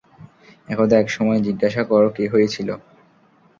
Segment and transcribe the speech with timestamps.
[0.69, 2.69] একদা এক সময় জিজ্ঞাসা কর কী হয়েছিল?